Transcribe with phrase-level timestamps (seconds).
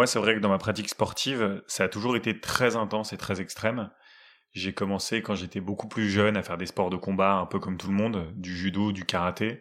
[0.00, 3.18] moi, c'est vrai que dans ma pratique sportive, ça a toujours été très intense et
[3.18, 3.90] très extrême.
[4.54, 7.58] J'ai commencé quand j'étais beaucoup plus jeune à faire des sports de combat, un peu
[7.58, 9.60] comme tout le monde, du judo, du karaté.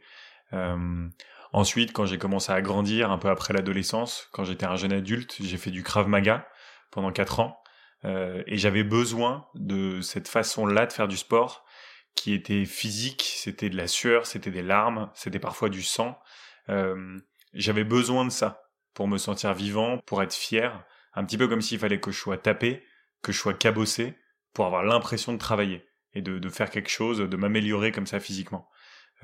[0.54, 1.10] Euh,
[1.52, 5.36] ensuite, quand j'ai commencé à grandir, un peu après l'adolescence, quand j'étais un jeune adulte,
[5.42, 6.48] j'ai fait du krav maga
[6.90, 7.62] pendant quatre ans.
[8.06, 11.66] Euh, et j'avais besoin de cette façon-là de faire du sport
[12.16, 16.18] qui était physique, c'était de la sueur, c'était des larmes, c'était parfois du sang.
[16.70, 17.20] Euh,
[17.54, 18.69] j'avais besoin de ça
[19.00, 20.84] pour me sentir vivant, pour être fier,
[21.14, 22.84] un petit peu comme s'il fallait que je sois tapé,
[23.22, 24.14] que je sois cabossé,
[24.54, 28.68] pour avoir l'impression de travailler et de, faire quelque chose, de m'améliorer comme ça physiquement.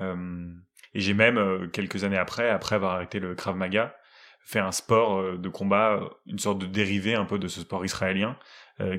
[0.00, 0.46] Euh,
[0.94, 3.94] et j'ai même, euh, quelques années après, après avoir arrêté le Krav Maga,
[4.40, 7.84] fait un sport euh, de combat, une sorte de dérivé un peu de ce sport
[7.84, 8.38] israélien,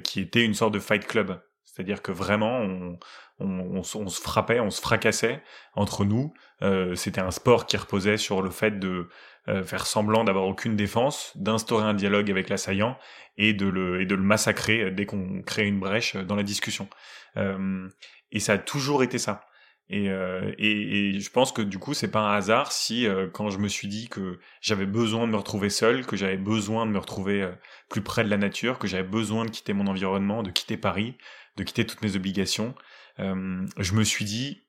[0.03, 1.41] qui était une sorte de fight club.
[1.63, 2.99] C'est-à-dire que vraiment, on,
[3.39, 5.41] on, on, se frappait, on se fracassait
[5.75, 6.33] entre nous.
[6.61, 9.09] Euh, C'était un sport qui reposait sur le fait de
[9.47, 12.97] euh, faire semblant d'avoir aucune défense, d'instaurer un dialogue avec l'assaillant
[13.37, 16.89] et de le et de le massacrer dès qu'on crée une brèche dans la discussion.
[17.37, 17.87] Euh,
[18.31, 19.47] et ça a toujours été ça.
[19.89, 23.27] Et, euh, et, et, je pense que du coup, c'est pas un hasard si euh,
[23.31, 26.85] quand je me suis dit que j'avais besoin de me retrouver seul, que j'avais besoin
[26.85, 27.51] de me retrouver euh,
[27.89, 31.15] plus près de la nature, que j'avais besoin de quitter mon environnement, de quitter Paris,
[31.55, 32.81] de quitter toutes mes obligations, euh,
[33.17, 34.67] je me suis dit,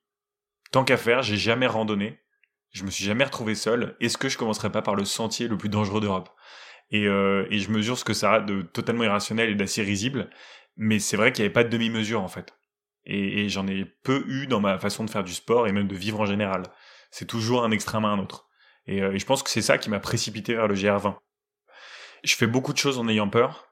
[0.71, 2.21] tant qu'à faire, j'ai jamais randonné,
[2.71, 5.57] je me suis jamais retrouvé seul, est-ce que je commencerais pas par le sentier le
[5.57, 6.31] plus dangereux d'Europe?
[6.91, 10.31] Et, euh, et je mesure ce que ça a de totalement irrationnel et d'assez risible,
[10.77, 12.55] mais c'est vrai qu'il n'y avait pas de demi-mesure en fait.
[13.05, 15.89] Et, et j'en ai peu eu dans ma façon de faire du sport et même
[15.89, 16.63] de vivre en général.
[17.11, 18.49] C'est toujours un extrême à un autre.
[18.87, 21.17] Et, euh, et je pense que c'est ça qui m'a précipité vers le GR20.
[22.25, 23.68] Je fais beaucoup de choses en ayant peur,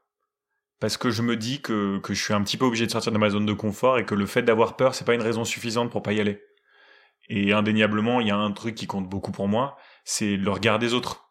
[0.81, 3.19] parce que je me dis que, je suis un petit peu obligé de sortir de
[3.19, 5.91] ma zone de confort et que le fait d'avoir peur, c'est pas une raison suffisante
[5.91, 6.43] pour pas y aller.
[7.29, 10.79] Et indéniablement, il y a un truc qui compte beaucoup pour moi, c'est le regard
[10.79, 11.31] des autres.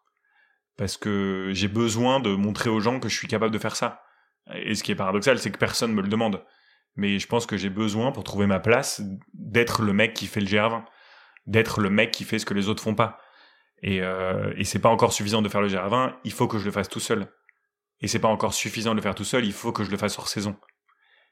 [0.76, 4.02] Parce que j'ai besoin de montrer aux gens que je suis capable de faire ça.
[4.54, 6.44] Et ce qui est paradoxal, c'est que personne me le demande.
[6.96, 9.00] Mais je pense que j'ai besoin, pour trouver ma place,
[9.32, 10.84] d'être le mec qui fait le GR20.
[11.46, 13.18] D'être le mec qui fait ce que les autres font pas.
[13.82, 16.64] Et, euh, et c'est pas encore suffisant de faire le GR20, il faut que je
[16.64, 17.28] le fasse tout seul.
[18.00, 19.96] Et c'est pas encore suffisant de le faire tout seul, il faut que je le
[19.96, 20.56] fasse hors saison.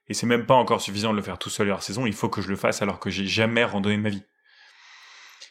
[0.06, 2.28] Et c'est même pas encore suffisant de le faire tout seul hors saison, il faut
[2.28, 4.24] que je le fasse alors que j'ai jamais randonné ma vie.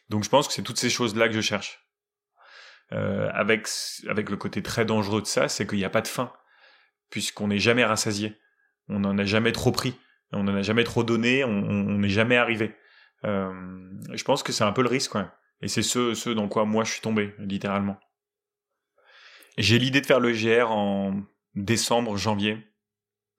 [0.09, 1.79] Donc je pense que c'est toutes ces choses-là que je cherche.
[2.91, 3.67] Euh, avec,
[4.07, 6.31] avec le côté très dangereux de ça, c'est qu'il n'y a pas de fin,
[7.09, 8.37] puisqu'on n'est jamais rassasié.
[8.89, 9.95] On n'en a jamais trop pris,
[10.31, 12.75] on n'en a jamais trop donné, on n'est jamais arrivé.
[13.23, 13.51] Euh,
[14.11, 15.25] je pense que c'est un peu le risque, ouais.
[15.61, 17.97] Et c'est ce, ce dans quoi moi je suis tombé, littéralement.
[19.57, 21.21] J'ai l'idée de faire le GR en
[21.55, 22.57] décembre, janvier,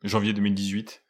[0.04, 1.02] janvier 2018.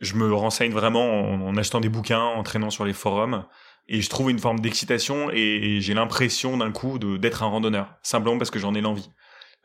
[0.00, 3.46] Je me renseigne vraiment en, achetant des bouquins, en traînant sur les forums,
[3.88, 8.38] et je trouve une forme d'excitation et, j'ai l'impression d'un coup d'être un randonneur, simplement
[8.38, 9.10] parce que j'en ai l'envie.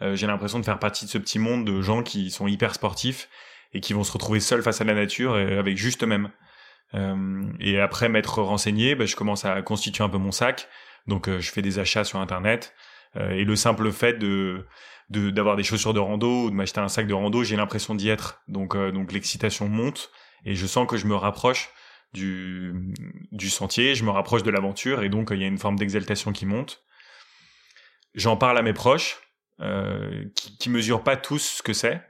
[0.01, 2.75] Euh, j'ai l'impression de faire partie de ce petit monde de gens qui sont hyper
[2.75, 3.29] sportifs
[3.73, 6.29] et qui vont se retrouver seuls face à la nature et avec juste eux-mêmes.
[6.93, 10.69] Euh, et après m'être renseigné, bah, je commence à constituer un peu mon sac.
[11.07, 12.73] Donc euh, je fais des achats sur internet.
[13.17, 14.65] Euh, et le simple fait de
[15.09, 18.09] d'avoir des chaussures de rando ou de m'acheter un sac de rando, j'ai l'impression d'y
[18.09, 18.41] être.
[18.47, 20.11] Donc euh, donc l'excitation monte
[20.43, 21.69] et je sens que je me rapproche
[22.13, 22.93] du
[23.31, 26.33] du sentier, je me rapproche de l'aventure et donc il y a une forme d'exaltation
[26.33, 26.83] qui monte.
[28.15, 29.19] J'en parle à mes proches
[29.59, 32.01] euh, qui, qui mesurent pas tous ce que c'est,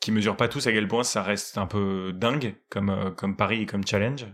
[0.00, 3.36] qui mesurent pas tous à quel point ça reste un peu dingue comme euh, comme
[3.36, 4.26] pari et comme challenge.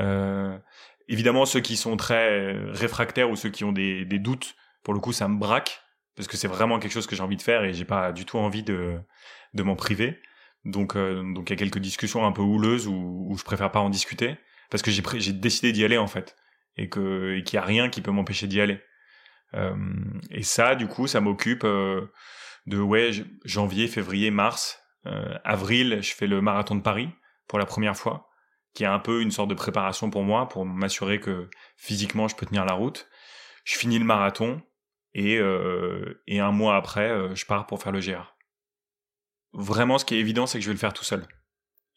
[0.00, 0.58] Euh,
[1.08, 5.00] évidemment ceux qui sont très réfractaires ou ceux qui ont des, des doutes pour le
[5.00, 5.82] coup, ça me braque
[6.16, 8.24] parce que c'est vraiment quelque chose que j'ai envie de faire et j'ai pas du
[8.24, 9.00] tout envie de
[9.54, 10.20] de m'en priver.
[10.64, 13.72] Donc euh, donc il y a quelques discussions un peu houleuses où, où je préfère
[13.72, 14.36] pas en discuter
[14.70, 16.36] parce que j'ai j'ai décidé d'y aller en fait
[16.76, 18.80] et que et qu'il y a rien qui peut m'empêcher d'y aller.
[19.54, 19.76] Euh,
[20.30, 22.12] et ça, du coup, ça m'occupe euh,
[22.66, 23.10] de ouais
[23.44, 27.08] janvier, février, mars, euh, avril, je fais le marathon de Paris
[27.48, 28.30] pour la première fois,
[28.74, 32.36] qui est un peu une sorte de préparation pour moi pour m'assurer que physiquement je
[32.36, 33.08] peux tenir la route.
[33.64, 34.60] Je finis le marathon,
[35.14, 38.34] et, euh, et un mois après, euh, je pars pour faire le GR.
[39.52, 41.26] Vraiment, ce qui est évident, c'est que je vais le faire tout seul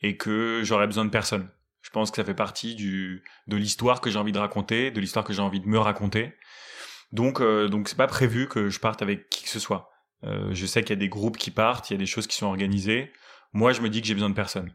[0.01, 1.49] et que j'aurai besoin de personne.
[1.81, 4.99] Je pense que ça fait partie du de l'histoire que j'ai envie de raconter, de
[4.99, 6.33] l'histoire que j'ai envie de me raconter.
[7.11, 9.89] Donc, euh, donc c'est pas prévu que je parte avec qui que ce soit.
[10.23, 12.27] Euh, je sais qu'il y a des groupes qui partent, il y a des choses
[12.27, 13.11] qui sont organisées.
[13.53, 14.73] Moi, je me dis que j'ai besoin de personne.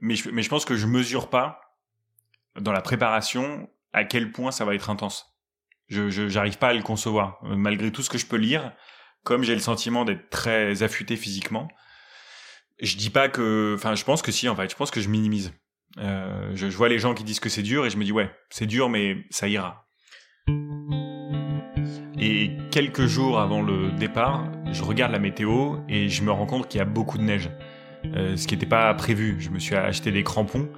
[0.00, 1.60] Mais je, mais je pense que je mesure pas
[2.58, 5.33] dans la préparation à quel point ça va être intense.
[5.88, 8.72] Je j'arrive pas à le concevoir euh, malgré tout ce que je peux lire.
[9.22, 11.68] Comme j'ai le sentiment d'être très affûté physiquement,
[12.80, 15.08] je dis pas que, enfin, je pense que si en fait, je pense que je
[15.08, 15.52] minimise.
[15.98, 18.30] Euh, je, vois les gens qui disent que c'est dur et je me dis ouais,
[18.50, 19.86] c'est dur mais ça ira.
[22.18, 26.68] Et quelques jours avant le départ, je regarde la météo et je me rends compte
[26.68, 27.50] qu'il y a beaucoup de neige.
[28.16, 29.36] Euh, ce qui n'était pas prévu.
[29.40, 30.68] Je me suis acheté des crampons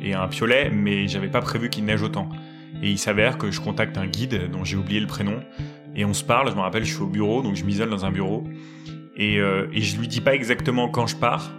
[0.00, 2.28] et un piolet, mais j'avais pas prévu qu'il neige autant.
[2.82, 5.40] Et il s'avère que je contacte un guide dont j'ai oublié le prénom
[5.94, 6.50] et on se parle.
[6.50, 8.44] Je me rappelle, je suis au bureau, donc je m'isole dans un bureau
[9.16, 11.50] et, euh, je lui dis pas exactement quand je pars.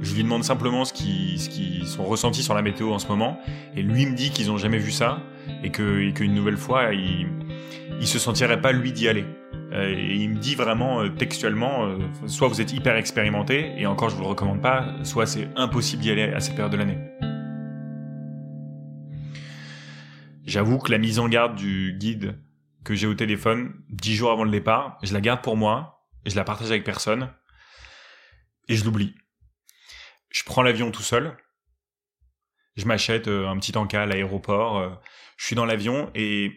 [0.00, 3.08] Je lui demande simplement ce qui, ce qui sont ressentis sur la météo en ce
[3.08, 3.38] moment
[3.74, 5.18] et lui me dit qu'ils ont jamais vu ça
[5.62, 7.26] et qu'une nouvelle fois il,
[8.06, 9.24] se sentirait pas lui d'y aller.
[9.72, 11.88] Euh, et il me dit vraiment euh, textuellement,
[12.26, 16.02] soit vous êtes hyper expérimenté, et encore je vous le recommande pas, soit c'est impossible
[16.02, 16.98] d'y aller à cette période de l'année.
[20.46, 22.42] J'avoue que la mise en garde du guide
[22.84, 26.30] que j'ai au téléphone dix jours avant le départ, je la garde pour moi, et
[26.30, 27.34] je la partage avec personne,
[28.68, 29.14] et je l'oublie.
[30.30, 31.36] Je prends l'avion tout seul,
[32.76, 35.02] je m'achète un petit encas à l'aéroport,
[35.36, 36.52] je suis dans l'avion, et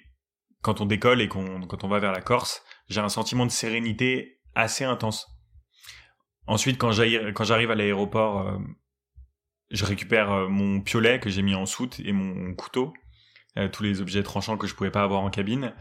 [0.61, 3.51] quand on décolle et qu'on, quand on va vers la Corse, j'ai un sentiment de
[3.51, 5.27] sérénité assez intense.
[6.47, 8.57] Ensuite, quand j'arrive à l'aéroport, euh,
[9.69, 13.08] je récupère euh, mon piolet que j'ai mis en soute et mon couteau, euh,
[13.71, 15.73] tous les objets tranchants que je pouvais pas avoir en cabine.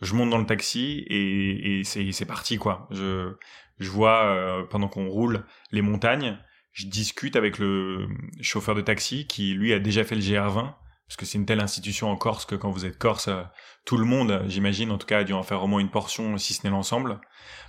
[0.00, 2.88] Je monte dans le taxi et, et c'est parti quoi.
[2.90, 3.32] Je,
[3.78, 6.38] je vois pendant qu'on roule les montagnes,
[6.72, 8.08] je discute avec le
[8.40, 10.74] chauffeur de taxi qui lui a déjà fait le GR20
[11.06, 13.42] parce que c'est une telle institution en Corse que quand vous êtes Corse, euh,
[13.84, 16.38] tout le monde, j'imagine, en tout cas, a dû en faire au moins une portion,
[16.38, 17.20] si ce n'est l'ensemble.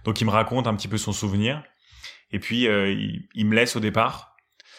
[0.03, 1.63] Donc il me raconte un petit peu son souvenir,
[2.31, 2.91] et puis euh,
[3.33, 4.34] il, me laisse au départ.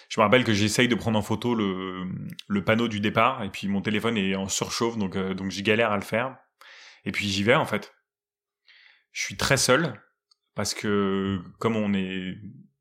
[0.08, 2.04] Je me rappelle que j'essaye de prendre en photo le,
[2.48, 5.62] le, panneau du départ, et puis mon téléphone est en surchauffe, donc, euh, donc j'y
[5.62, 6.36] galère à le faire.
[7.04, 7.94] Et puis j'y vais en fait.
[9.12, 10.00] Je suis très seul,
[10.54, 12.36] parce que comme on est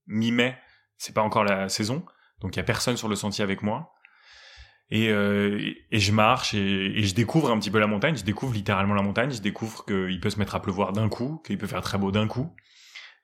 [0.07, 0.57] mi-mai,
[0.98, 2.06] c'est pas encore la saison,
[2.39, 3.92] donc il y a personne sur le sentier avec moi.
[4.92, 8.16] Et, euh, et, je marche et, et, je découvre un petit peu la montagne.
[8.16, 9.31] Je découvre littéralement la montagne.
[9.31, 12.12] Je découvre qu'il peut se mettre à pleuvoir d'un coup, qu'il peut faire très beau
[12.12, 12.56] d'un coup.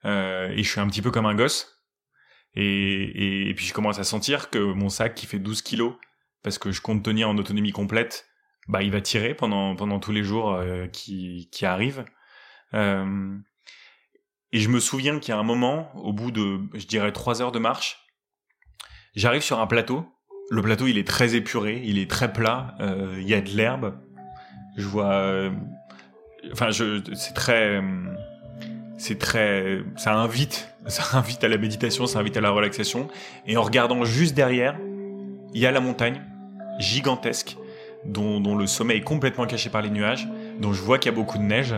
[0.04, 1.71] Euh, et je suis un petit peu comme un gosse.
[2.54, 5.94] Et, et, puis je commence à sentir que mon sac qui fait 12 kilos,
[6.42, 8.28] parce que je compte tenir en autonomie complète,
[8.68, 12.04] bah il va tirer pendant pendant tous les jours euh, qui qui arrivent.
[12.74, 13.36] Euh,
[14.52, 17.40] et je me souviens qu'il y a un moment, au bout de, je dirais, trois
[17.40, 18.06] heures de marche,
[19.14, 20.06] j'arrive sur un plateau
[20.50, 22.74] le plateau, il est très épuré, il est très plat.
[22.80, 23.98] Euh, il y a de l'herbe.
[24.76, 25.50] Je vois.
[26.52, 27.80] Enfin, je, c'est très,
[29.02, 33.08] c'est très, ça invite, ça invite à la méditation, ça invite à la relaxation.
[33.48, 34.76] Et en regardant juste derrière,
[35.52, 36.22] il y a la montagne
[36.78, 37.56] gigantesque,
[38.04, 40.28] dont, le sommet est complètement caché par les nuages,
[40.60, 41.74] dont je vois qu'il y a beaucoup de neige.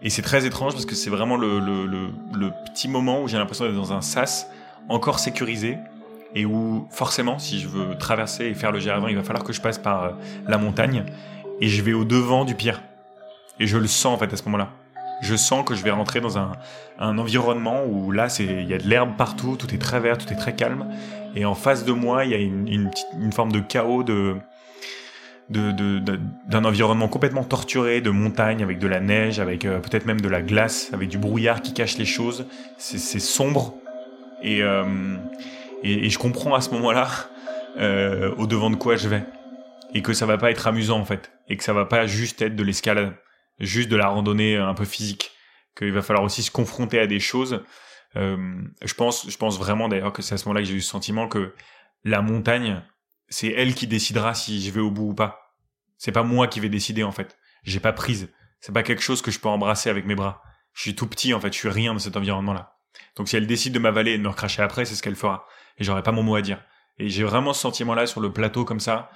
[0.00, 3.74] Et c'est très étrange parce que c'est vraiment le, petit moment où j'ai l'impression d'être
[3.74, 4.46] dans un sas
[4.88, 5.78] encore sécurisé
[6.36, 9.52] et où forcément, si je veux traverser et faire le GR20, il va falloir que
[9.52, 10.10] je passe par euh,
[10.46, 11.04] la montagne
[11.60, 12.82] et je vais au devant du pire.
[13.58, 14.70] Et je le sens en fait à ce moment-là.
[15.24, 16.52] Je sens que je vais rentrer dans un,
[16.98, 20.36] environnement où là, il y a de l'herbe partout, tout est très vert, tout est
[20.36, 20.86] très calme.
[21.34, 22.90] Et en face de moi, il y a une,
[23.32, 24.04] forme de chaos
[25.48, 30.28] d'un environnement complètement torturé, de montagne avec de la neige, avec euh, peut-être même de
[30.28, 32.46] la glace, avec du brouillard qui cache les choses.
[32.76, 33.74] C'est sombre
[34.42, 34.84] et euh,
[35.84, 37.08] et, je comprends à ce moment-là
[37.78, 39.22] euh, au devant de quoi je vais
[39.92, 42.40] et que ça va pas être amusant en fait et que ça va pas juste
[42.42, 43.12] être de l'escalade,
[43.58, 45.32] juste de la randonnée un peu physique,
[45.76, 47.64] qu'il va falloir aussi se confronter à des choses.
[48.16, 50.80] Euh, je pense, je pense vraiment d'ailleurs que c'est à ce moment-là que j'ai eu
[50.80, 51.54] ce sentiment que
[52.04, 52.82] la montagne,
[53.28, 55.56] c'est elle qui décidera si je vais au bout ou pas.
[55.98, 57.36] C'est pas moi qui vais décider en fait.
[57.64, 58.32] J'ai pas prise.
[58.60, 60.42] C'est pas quelque chose que je peux embrasser avec mes bras.
[60.72, 61.52] Je suis tout petit en fait.
[61.52, 62.76] Je suis rien dans cet environnement-là.
[63.16, 65.46] Donc si elle décide de m'avaler et de me recracher après, c'est ce qu'elle fera
[65.78, 66.62] et j'aurais pas mon mot à dire.
[66.98, 69.10] Et j'ai vraiment ce sentiment-là sur le plateau comme ça,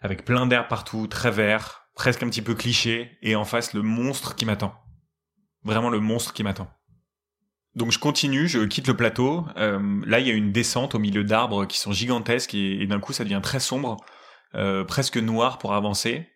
[0.00, 3.82] avec plein d'air partout, très vert, presque un petit peu cliché, et en face le
[3.82, 4.72] monstre qui m'attend.
[5.64, 6.70] Vraiment le monstre qui m'attend.
[7.74, 9.44] Donc je continue, je quitte le plateau.
[9.58, 13.00] Euh, là, il y a une descente au milieu d'arbres qui sont gigantesques et, d'un
[13.00, 13.98] coup, ça devient très sombre,
[14.54, 16.26] euh, presque noir pour avancer.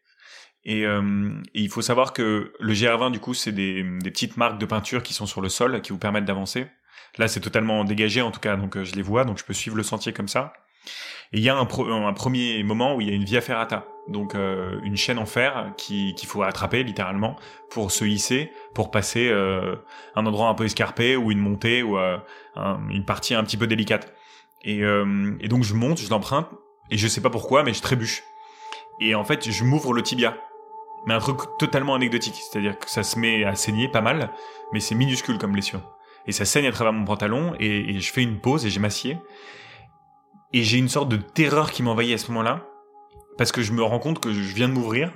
[0.65, 4.59] Et, euh, et, il faut savoir que le GR20, du coup, c'est des, petites marques
[4.59, 6.67] de peinture qui sont sur le sol qui vous permettent d'avancer.
[7.17, 9.79] Là, c'est totalement dégagé en tout cas, donc je les vois, donc je peux suivre
[9.79, 10.53] le sentier comme ça.
[11.33, 13.87] Et il y a un, un, premier moment où il y a une via ferrata,
[14.09, 17.37] donc euh, une chaîne en fer qu'il faut attraper littéralement
[17.71, 19.77] pour se hisser, pour passer euh,
[20.15, 22.19] un endroit un peu escarpé ou une montée ou euh,
[22.91, 24.15] une partie un petit peu délicate.
[24.63, 26.49] Et, et donc je monte, je l'emprunte
[26.91, 28.23] et je sais pas pourquoi, mais je trébuche.
[29.01, 30.39] Et en fait, je m'ouvre le tibia.
[31.07, 34.31] Mais un truc totalement anecdotique, c'est-à-dire que ça se met à saigner pas mal,
[34.73, 35.83] mais c'est minuscule comme blessure
[36.27, 39.19] et ça saigne à travers mon pantalon et, je fais une pause et j'ai m'assieds
[40.55, 42.65] et j'ai une sorte de terreur qui m'envahit à ce moment-là
[43.37, 45.13] parce que je me rends compte que je viens de m'ouvrir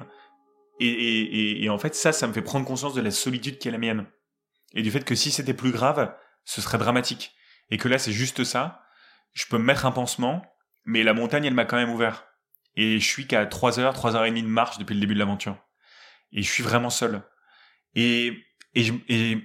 [0.81, 3.79] Et, en fait, ça, ça me fait prendre conscience de la solitude qui est la
[3.79, 4.07] mienne.
[4.75, 6.13] Et du fait que si c'était plus grave,
[6.45, 7.37] ce serait dramatique.
[7.71, 8.83] Et que là, c'est juste ça.
[9.33, 10.45] Je peux me mettre un pansement,
[10.85, 12.27] mais la montagne, elle m'a quand même ouvert.
[12.75, 15.15] Et je suis qu'à 3 heures, 3 heures et demie de marche depuis le début
[15.15, 15.57] de l'aventure.
[16.33, 17.23] Et je suis vraiment seul.
[17.95, 19.45] Et, et, et,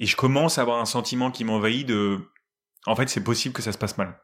[0.00, 2.30] et je commence à avoir un sentiment qui m'envahit de,
[2.84, 4.20] en fait, c'est possible que ça se passe mal.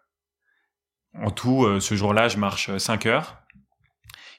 [1.23, 3.43] En tout, euh, ce jour-là, je marche 5 heures.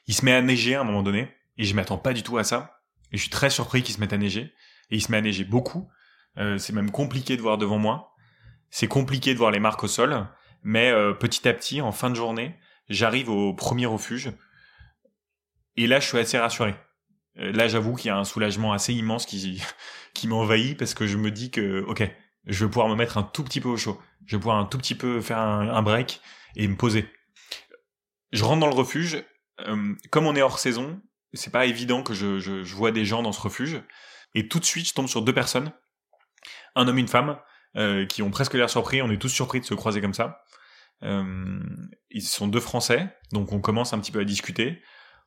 [0.06, 2.38] Il se met à neiger à un moment donné, et je m'attends pas du tout
[2.38, 2.80] à ça.
[3.12, 4.52] Et je suis très surpris qu'il se mette à neiger.
[4.90, 5.88] Et il se met à neiger beaucoup.
[6.38, 8.14] Euh, c'est même compliqué de voir devant moi.
[8.70, 10.26] C'est compliqué de voir les marques au sol.
[10.62, 12.54] Mais euh, petit à petit, en fin de journée,
[12.88, 14.32] j'arrive au premier refuge.
[15.76, 16.74] Et là, je suis assez rassuré.
[17.38, 19.62] Euh, là, j'avoue qu'il y a un soulagement assez immense qui,
[20.14, 22.08] qui m'envahit parce que je me dis que, ok,
[22.48, 24.00] je vais pouvoir me mettre un tout petit peu au chaud.
[24.26, 26.20] Je vais pouvoir un tout petit peu faire un break
[26.56, 27.08] et me poser.
[28.32, 29.24] Je rentre dans le refuge.
[29.66, 31.00] Euh, comme on est hors saison,
[31.32, 33.82] c'est pas évident que je, vois des gens dans ce refuge.
[34.34, 35.72] Et tout de suite, je tombe sur deux personnes,
[36.74, 37.38] un homme, une femme,
[37.76, 39.02] euh, qui ont presque l'air surpris.
[39.02, 40.42] On est tous surpris de se croiser comme ça.
[41.02, 41.60] Euh,
[42.10, 44.82] ils sont deux Français, donc on commence un petit peu à discuter.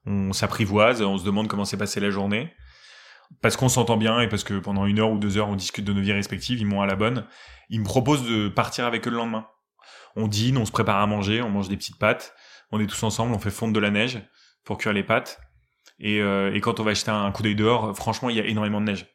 [0.06, 2.54] On s'apprivoise, on se demande comment s'est passée la journée.
[3.42, 5.86] Parce qu'on s'entend bien et parce que pendant une heure ou deux heures, on discute
[5.86, 7.26] de nos vies respectives, ils m'ont à la bonne.
[7.70, 9.48] Ils me proposent de partir avec eux le lendemain
[10.16, 12.34] on dîne, on se prépare à manger, on mange des petites pâtes,
[12.72, 14.22] on est tous ensemble, on fait fondre de la neige
[14.64, 15.40] pour cuire les pâtes.
[16.00, 18.82] Et, euh, quand on va jeter un coup d'œil dehors, franchement, il y a énormément
[18.82, 19.08] de neige.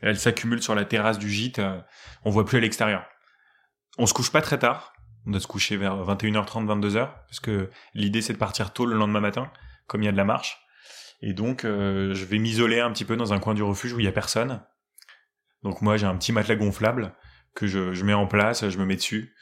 [0.00, 1.80] Elle s'accumule sur la terrasse du gîte, euh,
[2.24, 3.04] on voit plus à l'extérieur.
[3.98, 4.92] On se couche pas très tard,
[5.26, 8.96] on doit se coucher vers 21h30, 22h, parce que l'idée c'est de partir tôt le
[8.96, 9.50] lendemain matin,
[9.86, 10.58] comme il y a de la marche.
[11.22, 14.00] Et donc, euh, je vais m'isoler un petit peu dans un coin du refuge où
[14.00, 14.62] il y a personne.
[15.62, 17.14] Donc moi, j'ai un petit matelas gonflable
[17.54, 19.32] que je, je mets en place, je me mets dessus.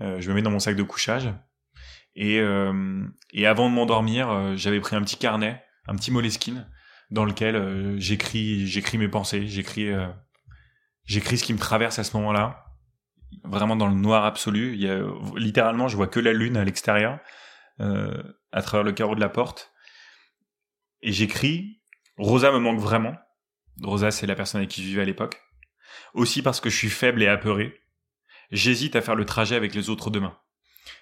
[0.00, 1.28] Euh, je me mets dans mon sac de couchage.
[2.14, 6.68] Et, euh, et avant de m'endormir, euh, j'avais pris un petit carnet, un petit moleskine,
[7.10, 9.88] dans lequel j'écris, j'écris mes pensées, j'écris,
[11.06, 12.66] j'écris ce qui me traverse à ce moment-là,
[13.44, 14.74] vraiment dans le noir absolu.
[14.74, 15.00] Il y a,
[15.34, 17.18] littéralement, je vois que la lune à l'extérieur,
[17.78, 19.72] à travers le carreau de la porte.
[21.02, 21.80] Et j'écris,
[22.16, 23.14] Rosa me manque vraiment.
[23.82, 25.40] Rosa, c'est la personne avec qui je vivais à l'époque.
[26.14, 27.74] Aussi parce que je suis faible et apeuré
[28.50, 30.36] j'hésite à faire le trajet avec les autres demain.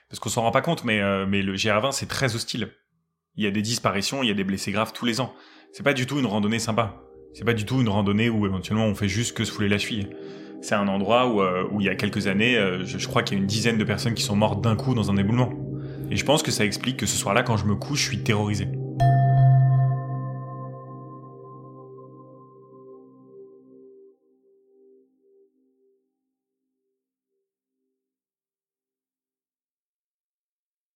[0.09, 2.71] Parce qu'on s'en rend pas compte, mais, euh, mais le GR20, c'est très hostile.
[3.35, 5.35] Il y a des disparitions, il y a des blessés graves tous les ans.
[5.73, 7.03] C'est pas du tout une randonnée sympa.
[7.35, 9.79] C'est pas du tout une randonnée où éventuellement on fait juste que se fouler la
[9.79, 10.09] cheville.
[10.63, 13.37] C'est un endroit où, euh, où il y a quelques années, euh, je, crois qu'il
[13.37, 15.53] y a une dizaine de personnes qui sont mortes d'un coup dans un éboulement.
[16.11, 18.23] Et je pense que ça explique que ce soir-là, quand je me couche, je suis
[18.23, 18.69] terrorisé.